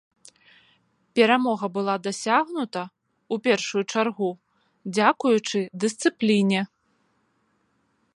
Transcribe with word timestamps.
Перамога 1.17 1.65
была 1.75 1.95
дасягнута, 2.07 2.81
у 3.35 3.39
першую 3.49 3.83
чаргу, 3.93 4.31
дзякуючы 4.95 5.59
дысцыпліне. 5.85 6.61